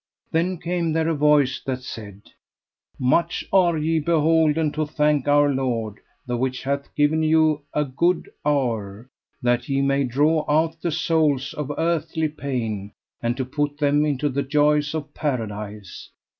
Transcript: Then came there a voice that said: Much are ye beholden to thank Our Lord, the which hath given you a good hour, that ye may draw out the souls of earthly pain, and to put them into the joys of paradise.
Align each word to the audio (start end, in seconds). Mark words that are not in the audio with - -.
Then 0.31 0.57
came 0.57 0.93
there 0.93 1.07
a 1.09 1.13
voice 1.13 1.61
that 1.67 1.83
said: 1.83 2.23
Much 2.97 3.45
are 3.53 3.77
ye 3.77 3.99
beholden 3.99 4.71
to 4.71 4.87
thank 4.87 5.27
Our 5.27 5.53
Lord, 5.53 5.97
the 6.25 6.35
which 6.37 6.63
hath 6.63 6.95
given 6.95 7.21
you 7.21 7.61
a 7.71 7.85
good 7.85 8.27
hour, 8.43 9.11
that 9.43 9.69
ye 9.69 9.79
may 9.83 10.03
draw 10.03 10.43
out 10.49 10.81
the 10.81 10.89
souls 10.91 11.53
of 11.53 11.71
earthly 11.77 12.29
pain, 12.29 12.93
and 13.21 13.37
to 13.37 13.45
put 13.45 13.77
them 13.77 14.03
into 14.03 14.27
the 14.29 14.41
joys 14.41 14.95
of 14.95 15.13
paradise. 15.13 16.09